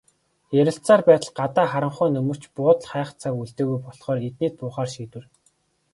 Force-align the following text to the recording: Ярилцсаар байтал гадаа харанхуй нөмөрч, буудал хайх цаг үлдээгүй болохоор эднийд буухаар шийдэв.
Ярилцсаар 0.61 1.01
байтал 1.09 1.31
гадаа 1.39 1.67
харанхуй 1.71 2.09
нөмөрч, 2.13 2.43
буудал 2.55 2.87
хайх 2.91 3.09
цаг 3.21 3.33
үлдээгүй 3.41 3.77
болохоор 3.83 4.19
эднийд 4.27 4.53
буухаар 4.57 4.89
шийдэв. 4.93 5.23